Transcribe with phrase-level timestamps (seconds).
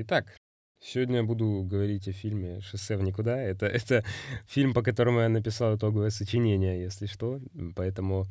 [0.00, 0.36] Итак,
[0.78, 3.36] сегодня я буду говорить о фильме «Шоссе в никуда».
[3.36, 4.04] Это, это
[4.46, 7.40] фильм, по которому я написал итоговое сочинение, если что.
[7.74, 8.26] Поэтому...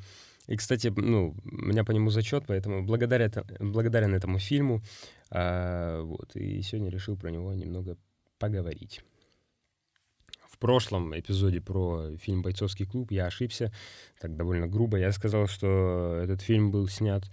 [0.48, 4.82] И, кстати, ну, у меня по нему зачет, поэтому благодаря, благодарен этому фильму.
[5.30, 7.98] А, вот, и сегодня решил про него немного
[8.40, 9.02] поговорить.
[10.50, 13.74] В прошлом эпизоде про фильм «Бойцовский клуб» я ошибся,
[14.22, 14.98] так довольно грубо.
[14.98, 17.26] Я сказал, что этот фильм был снят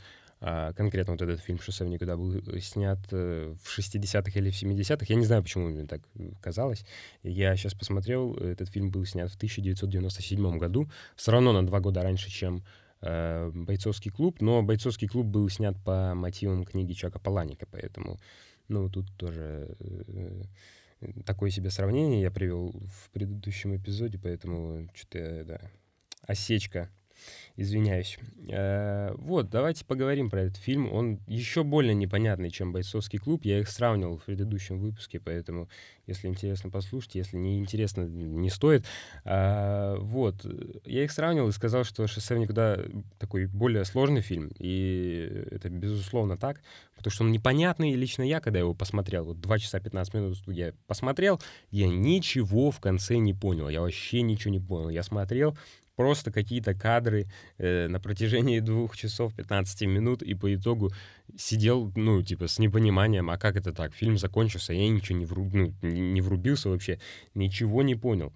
[0.76, 4.62] конкретно вот этот фильм «Шоссе в никуда» был э, снят э, в 60-х или в
[4.62, 5.06] 70-х.
[5.08, 6.02] Я не знаю, почему мне так
[6.42, 6.84] казалось.
[7.22, 10.90] Я сейчас посмотрел, этот фильм был снят в 1997 году.
[11.16, 12.62] Все равно на два года раньше, чем
[13.00, 14.42] э, «Бойцовский клуб».
[14.42, 18.18] Но «Бойцовский клуб» был снят по мотивам книги Чака Паланика, поэтому,
[18.68, 19.74] ну, тут тоже...
[19.80, 20.42] Э,
[21.24, 25.60] такое себе сравнение я привел в предыдущем эпизоде, поэтому что-то, да,
[26.26, 26.90] осечка
[27.56, 28.18] Извиняюсь.
[28.48, 30.92] Э, вот, давайте поговорим про этот фильм.
[30.92, 33.44] Он еще более непонятный, чем «Бойцовский клуб».
[33.44, 35.68] Я их сравнивал в предыдущем выпуске, поэтому,
[36.06, 37.20] если интересно, послушайте.
[37.20, 38.84] Если не интересно, не стоит.
[39.24, 40.44] Э, вот,
[40.84, 42.80] я их сравнивал и сказал, что «Шоссе в никуда»
[43.18, 44.50] такой более сложный фильм.
[44.58, 46.60] И это, безусловно, так,
[46.96, 47.92] потому что он непонятный.
[47.92, 52.70] И лично я, когда его посмотрел, вот 2 часа 15 минут я посмотрел, я ничего
[52.70, 53.68] в конце не понял.
[53.68, 54.88] Я вообще ничего не понял.
[54.88, 55.56] Я смотрел,
[55.96, 57.26] просто какие-то кадры
[57.58, 60.92] э, на протяжении двух часов 15 минут, и по итогу
[61.36, 65.52] сидел, ну, типа, с непониманием, а как это так, фильм закончился, я ничего не, вруб,
[65.52, 66.98] ну, не врубился вообще,
[67.34, 68.32] ничего не понял.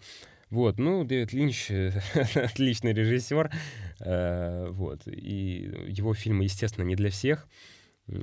[0.51, 1.71] Вот, ну, Дэвид Линч
[2.35, 3.51] отличный режиссер,
[4.01, 7.47] э, вот, и его фильмы, естественно, не для всех,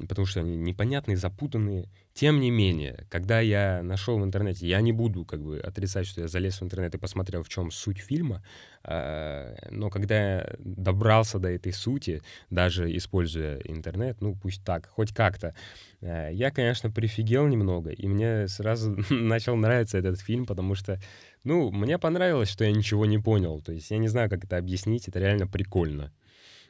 [0.08, 1.88] потому что они непонятные, запутанные.
[2.14, 6.22] Тем не менее, когда я нашел в интернете, я не буду как бы отрицать, что
[6.22, 8.44] я залез в интернет и посмотрел, в чем суть фильма,
[8.83, 15.14] э, но когда я добрался до этой сути, даже используя интернет, ну пусть так, хоть
[15.14, 15.53] как-то,
[16.02, 20.99] э, я, конечно, прифигел немного, и мне сразу начал нравиться этот фильм, потому что,
[21.44, 24.58] ну, мне понравилось, что я ничего не понял, то есть я не знаю, как это
[24.58, 26.11] объяснить, это реально прикольно.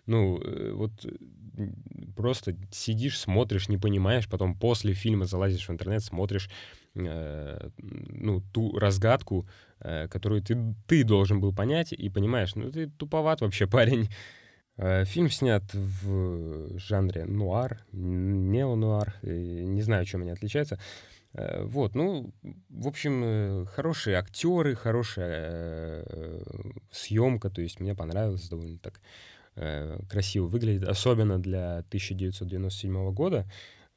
[0.08, 0.92] Ну, э, вот
[2.16, 6.50] просто сидишь, смотришь, не понимаешь, потом после фильма залазишь в интернет, смотришь
[6.96, 9.48] э, ну, ту разгадку,
[9.80, 10.58] э, которую ты,
[10.88, 14.10] ты должен был понять, и понимаешь, ну ты туповат вообще парень.
[14.78, 20.80] Э, фильм снят в жанре нуар, неонуар, не знаю, чем они отличаются.
[21.36, 22.34] Э, вот, ну,
[22.70, 26.06] в общем, э, хорошие актеры, хорошая
[26.92, 33.46] съемка, то есть мне понравилось довольно так э, красиво выглядит, особенно для 1997 года.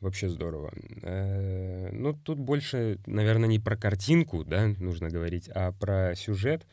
[0.00, 0.72] Вообще здорово.
[1.02, 6.66] Э, ну, тут больше, наверное, не про картинку, да, нужно говорить, а про сюжет.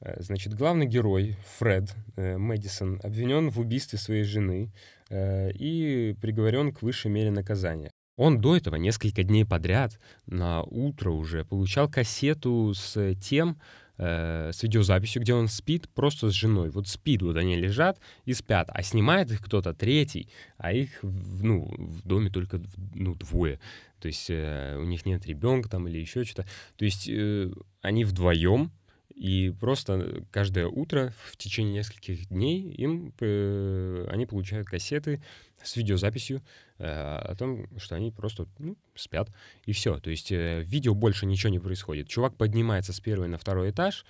[0.00, 4.72] Э, значит, главный герой, Фред э, Мэдисон, обвинен в убийстве своей жены
[5.10, 7.90] э, и приговорен к высшей мере наказания.
[8.16, 13.58] Он до этого несколько дней подряд на утро уже получал кассету с тем,
[14.02, 16.70] э, с видеозаписью, где он спит просто с женой.
[16.70, 21.72] Вот спит, вот они лежат и спят, а снимает их кто-то третий, а их, ну,
[21.78, 22.60] в доме только,
[22.94, 23.60] ну, двое.
[24.00, 26.48] То есть э, у них нет ребенка там или еще что-то.
[26.76, 28.72] То есть э, они вдвоем,
[29.22, 35.22] и просто каждое утро в течение нескольких дней им э, они получают кассеты
[35.62, 36.42] с видеозаписью
[36.78, 39.30] э, о том, что они просто ну, спят,
[39.64, 40.00] и все.
[40.00, 42.08] То есть э, видео больше ничего не происходит.
[42.08, 44.04] Чувак поднимается с первого на второй этаж,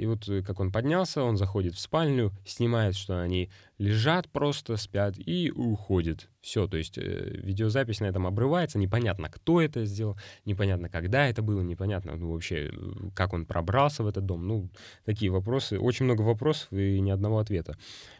[0.00, 4.76] и вот э, как он поднялся, он заходит в спальню, снимает, что они лежат просто,
[4.76, 6.28] спят и уходит.
[6.40, 11.42] Все, то есть э, видеозапись на этом обрывается, непонятно, кто это сделал, непонятно, когда это
[11.42, 12.72] было, непонятно ну, вообще,
[13.16, 14.46] как он пробрался в этот дом.
[14.46, 14.70] Ну,
[15.04, 17.76] такие вопросы, очень много вопросов и ни одного ответа.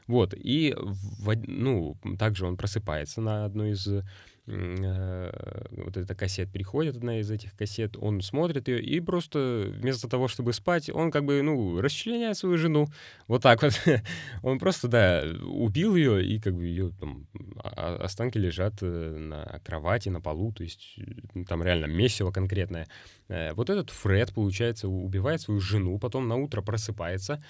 [0.09, 0.75] Вот, и
[1.47, 4.03] ну, также он просыпается на одной из Э,
[4.53, 10.29] вот эта кассет приходит, одна из этих кассет, он смотрит ее, и просто вместо того,
[10.29, 12.87] чтобы спать, он как бы, ну, расчленяет свою жену.
[13.29, 13.81] Вот так вот.
[14.43, 17.27] он просто, да, убил ее, и как бы ее там
[17.57, 22.31] а, а, останки лежат э, на кровати, на полу, то есть э, там реально месиво
[22.31, 22.87] конкретное.
[23.29, 27.43] Вот этот Фред, получается, убивает свою жену, потом на утро просыпается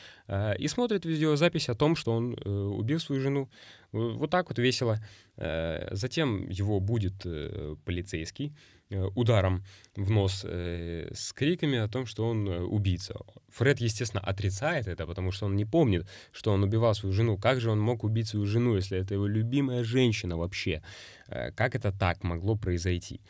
[0.57, 3.49] и смотрит видеозапись о том, что он убил свою жену.
[3.93, 4.99] Вот так вот весело.
[5.37, 8.55] Э, затем его будет э, полицейский
[8.91, 9.65] э, ударом
[9.97, 13.15] в нос с криками о том, что он убийца.
[13.49, 17.39] Фред, естественно, отрицает это, потому что он не помнит, что он убивал свою жену.
[17.39, 20.83] Как же он мог убить свою жену, если это его любимая женщина вообще?
[21.29, 23.21] Как это так могло произойти?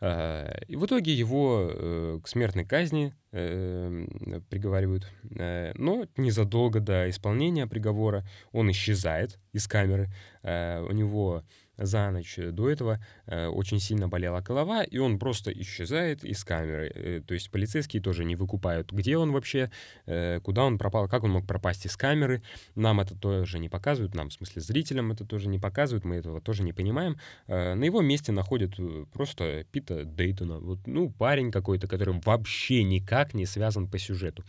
[0.00, 4.06] Э, и в итоге его э, к смертной казни э,
[4.50, 5.10] приговаривают.
[5.22, 10.08] Но незадолго до исполнения приговора он исчезает из камеры.
[10.42, 11.42] У него
[11.76, 16.90] за ночь до этого э, очень сильно болела голова, и он просто исчезает из камеры.
[16.94, 19.70] Э, то есть полицейские тоже не выкупают, где он вообще,
[20.06, 22.42] э, куда он пропал, как он мог пропасть из камеры.
[22.74, 26.40] Нам это тоже не показывают, нам, в смысле, зрителям это тоже не показывают, мы этого
[26.40, 27.18] тоже не понимаем.
[27.46, 30.58] Э, на его месте находят э, просто Пита Дейтона.
[30.58, 34.44] Вот, ну, парень какой-то, который вообще никак не связан по сюжету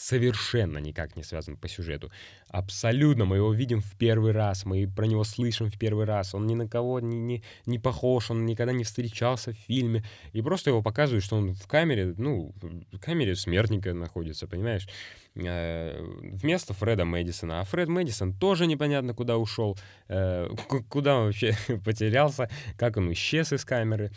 [0.00, 2.10] совершенно никак не связан по сюжету.
[2.48, 3.24] Абсолютно.
[3.24, 6.34] Мы его видим в первый раз, мы про него слышим в первый раз.
[6.34, 10.04] Он ни на кого не, не, не похож, он никогда не встречался в фильме.
[10.32, 12.54] И просто его показывают, что он в камере, ну,
[12.92, 14.88] в камере смертника находится, понимаешь?
[15.34, 17.60] Э, вместо Фреда Мэдисона.
[17.60, 19.78] А Фред Мэдисон тоже непонятно куда ушел,
[20.08, 20.48] э,
[20.88, 24.12] куда он вообще потерялся, как он исчез из камеры.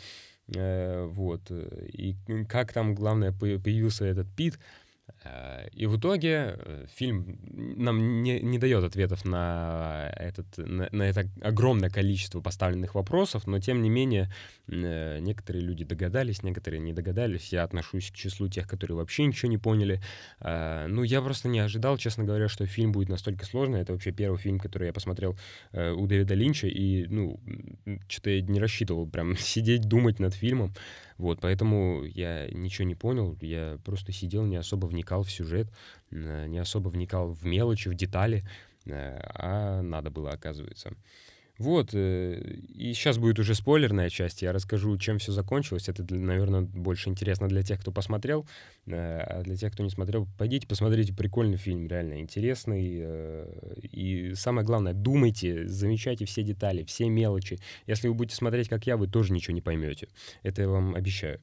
[0.54, 1.50] Э, вот.
[1.50, 2.16] И
[2.48, 4.58] как там, главное, появился этот Пит—
[5.72, 7.38] и в итоге э, фильм
[7.76, 13.58] нам не, не дает ответов на, этот, на, на это огромное количество поставленных вопросов, но
[13.58, 14.30] тем не менее
[14.68, 17.52] э, некоторые люди догадались, некоторые не догадались.
[17.52, 20.00] Я отношусь к числу тех, которые вообще ничего не поняли.
[20.40, 23.80] Ну, я просто не ожидал, честно говоря, что фильм будет настолько сложный.
[23.80, 25.36] Это вообще первый фильм, который я посмотрел
[25.72, 27.40] у Дэвида Линча, и, ну,
[28.08, 30.74] что-то я не рассчитывал прям сидеть, думать над фильмом.
[31.18, 35.68] Вот, поэтому я ничего не понял, я просто сидел, не особо вникал в сюжет,
[36.10, 38.44] не особо вникал в мелочи, в детали,
[38.84, 40.92] э, а надо было, оказывается.
[41.58, 42.40] Вот, э,
[42.74, 45.88] и сейчас будет уже спойлерная часть, я расскажу, чем все закончилось.
[45.88, 48.44] Это, наверное, больше интересно для тех, кто посмотрел,
[48.86, 52.98] э, а для тех, кто не смотрел, пойдите посмотрите прикольный фильм, реально интересный.
[53.00, 57.60] Э, и самое главное, думайте, замечайте все детали, все мелочи.
[57.86, 60.08] Если вы будете смотреть, как я, вы тоже ничего не поймете.
[60.42, 61.40] Это я вам обещаю.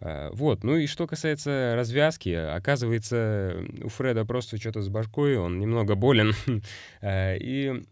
[0.00, 5.94] Вот, ну и что касается развязки, оказывается, у Фреда просто что-то с башкой, он немного
[5.94, 6.32] болен,
[7.02, 7.84] и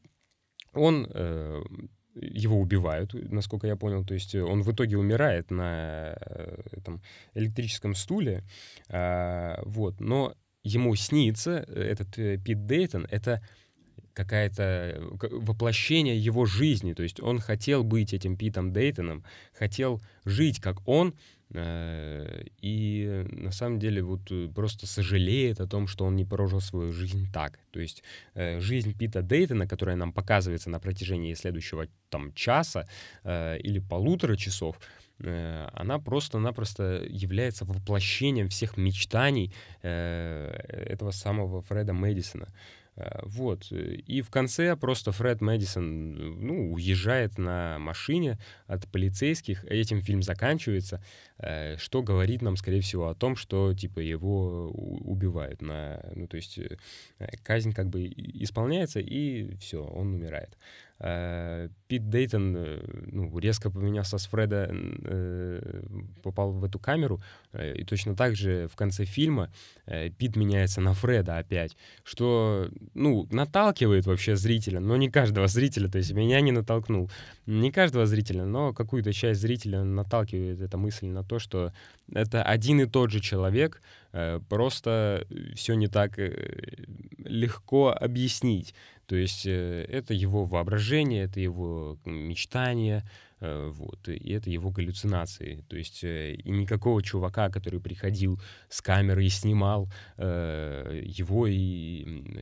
[0.78, 1.62] он э,
[2.14, 4.04] его убивают, насколько я понял.
[4.04, 7.02] То есть он в итоге умирает на э, этом
[7.34, 8.44] электрическом стуле.
[8.88, 10.00] А, вот.
[10.00, 13.42] Но ему снится, э, этот Пит Дейтон, это
[14.14, 16.92] какая-то воплощение его жизни.
[16.92, 21.14] То есть он хотел быть этим Питом Дейтоном, хотел жить как он, Э,
[21.50, 26.92] и на самом деле вот э, просто сожалеет о том, что он не прожил свою
[26.92, 27.58] жизнь так.
[27.70, 28.02] То есть
[28.34, 32.86] э, жизнь Пита Дейтона, которая нам показывается на протяжении следующего там часа
[33.24, 34.78] или полутора часов,
[35.18, 39.52] она просто-напросто является воплощением всех мечтаний
[39.82, 42.48] этого самого Фреда Мэдисона.
[42.98, 43.70] Э, вот.
[43.70, 49.64] И в конце просто Фред Мэдисон ну, уезжает на машине от полицейских.
[49.64, 51.02] Этим фильм заканчивается,
[51.38, 55.62] э, что говорит нам, скорее всего, о том, что типа его убивают.
[55.62, 56.76] На, ну, то есть э,
[57.42, 60.58] казнь как бы исполняется, и все, он умирает.
[61.00, 62.80] Э, Пит Дейтон э,
[63.12, 65.82] ну, резко поменялся с Фреда, э,
[66.22, 67.22] попал в эту камеру,
[67.52, 69.50] и точно так же в конце фильма
[70.18, 75.98] Пит меняется на Фреда опять, что, ну, наталкивает вообще зрителя, но не каждого зрителя, то
[75.98, 77.10] есть меня не натолкнул,
[77.46, 81.72] не каждого зрителя, но какую-то часть зрителя наталкивает эта мысль на то, что
[82.12, 83.80] это один и тот же человек,
[84.48, 86.18] просто все не так
[87.18, 88.74] легко объяснить.
[89.06, 95.64] То есть э, это его воображение, это его мечтание, Э, вот, и это его галлюцинации.
[95.68, 101.54] То есть э, и никакого чувака, который приходил с камеры и снимал э, его и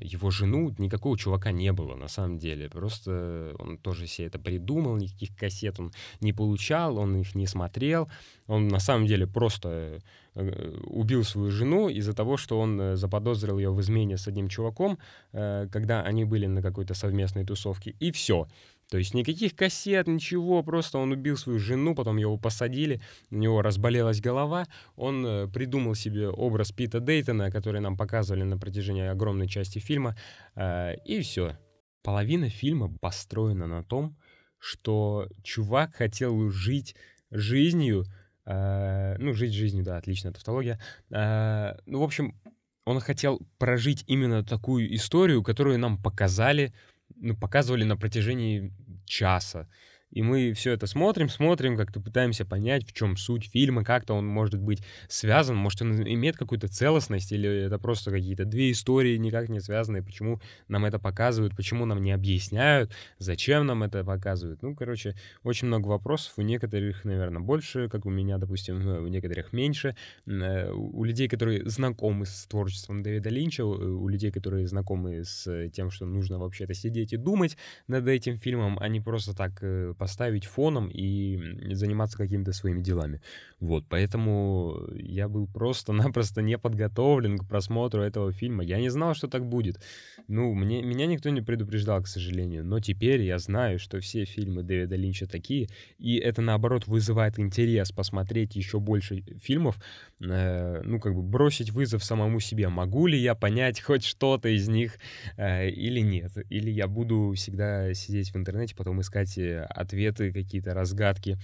[0.00, 2.70] его жену, никакого чувака не было на самом деле.
[2.70, 8.08] Просто он тоже себе это придумал, никаких кассет он не получал, он их не смотрел.
[8.46, 10.00] Он на самом деле просто
[10.34, 14.98] убил свою жену из-за того, что он заподозрил ее в измене с одним чуваком,
[15.32, 18.46] когда они были на какой-то совместной тусовке, и все.
[18.88, 23.00] То есть никаких кассет, ничего, просто он убил свою жену, потом его посадили,
[23.30, 28.58] у него разболелась голова, он э, придумал себе образ Пита Дейтона, который нам показывали на
[28.58, 30.16] протяжении огромной части фильма,
[30.54, 31.58] э, и все.
[32.02, 34.16] Половина фильма построена на том,
[34.58, 36.94] что чувак хотел жить
[37.32, 38.04] жизнью,
[38.44, 42.36] э, ну, жить жизнью, да, отличная тавтология, ну, в общем,
[42.84, 46.72] он хотел прожить именно такую историю, которую нам показали
[47.14, 48.72] ну, показывали на протяжении
[49.04, 49.68] часа.
[50.12, 54.26] И мы все это смотрим, смотрим, как-то пытаемся понять, в чем суть фильма, как-то он
[54.26, 59.48] может быть связан, может он имеет какую-то целостность, или это просто какие-то две истории никак
[59.48, 64.62] не связанные, почему нам это показывают, почему нам не объясняют, зачем нам это показывают.
[64.62, 69.08] Ну, короче, очень много вопросов, у некоторых, наверное, больше, как у меня, допустим, э, у
[69.08, 69.96] некоторых меньше.
[70.26, 75.90] Э, у людей, которые знакомы с творчеством Дэвида Линча, у людей, которые знакомы с тем,
[75.90, 77.56] что нужно вообще-то сидеть и думать
[77.88, 83.20] над этим фильмом, они просто так э, поставить фоном и заниматься какими-то своими делами.
[83.60, 88.64] Вот, поэтому я был просто-напросто не подготовлен к просмотру этого фильма.
[88.64, 89.80] Я не знал, что так будет.
[90.28, 92.64] Ну, мне, меня никто не предупреждал, к сожалению.
[92.64, 97.92] Но теперь я знаю, что все фильмы Дэвида Линча такие, и это, наоборот, вызывает интерес
[97.92, 99.78] посмотреть еще больше фильмов,
[100.20, 102.68] э, ну, как бы бросить вызов самому себе.
[102.68, 104.98] Могу ли я понять хоть что-то из них
[105.36, 106.32] э, или нет?
[106.50, 111.38] Или я буду всегда сидеть в интернете, потом искать э, ответы, какие-то разгадки.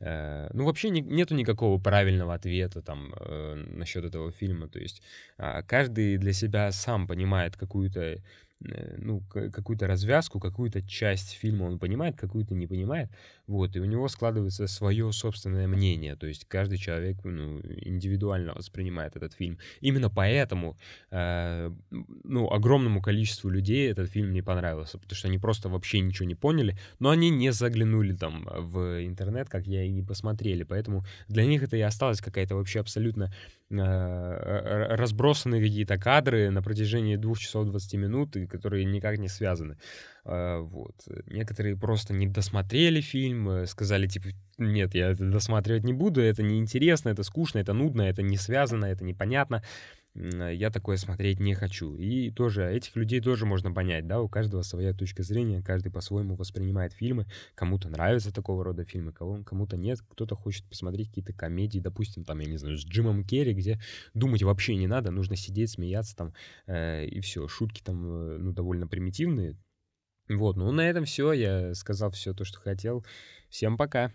[0.00, 4.68] Э, ну, вообще не, нету никакого правильного ответа там э, насчет этого фильма.
[4.68, 5.02] То есть
[5.38, 8.18] э, каждый для себя сам понимает какую-то
[8.98, 13.10] ну, какую-то развязку, какую-то часть фильма он понимает, какую-то не понимает,
[13.46, 19.16] вот, и у него складывается свое собственное мнение, то есть каждый человек, ну, индивидуально воспринимает
[19.16, 19.58] этот фильм.
[19.80, 20.76] Именно поэтому,
[21.10, 21.70] э,
[22.24, 26.34] ну, огромному количеству людей этот фильм не понравился, потому что они просто вообще ничего не
[26.34, 31.44] поняли, но они не заглянули там в интернет, как я, и не посмотрели, поэтому для
[31.44, 33.32] них это и осталось какая-то вообще абсолютно
[33.70, 39.76] э, разбросанные какие-то кадры на протяжении двух часов 20 минут, которые никак не связаны.
[40.24, 40.94] А, вот.
[41.26, 44.28] Некоторые просто не досмотрели фильм, э, сказали, типа,
[44.58, 48.84] нет, я это досматривать не буду, это неинтересно, это скучно, это нудно, это не связано,
[48.86, 49.62] это непонятно.
[50.14, 51.96] Я такое смотреть не хочу.
[51.96, 56.36] И тоже этих людей тоже можно понять, да, у каждого своя точка зрения, каждый по-своему
[56.36, 62.24] воспринимает фильмы, кому-то нравятся такого рода фильмы, кому-то нет, кто-то хочет посмотреть какие-то комедии, допустим,
[62.24, 63.80] там, я не знаю, с Джимом Керри, где
[64.12, 66.34] думать вообще не надо, нужно сидеть, смеяться там,
[66.66, 69.56] э, и все, шутки там, э, ну, довольно примитивные,
[70.28, 73.04] вот, ну, на этом все, я сказал все то, что хотел.
[73.48, 74.10] Всем пока.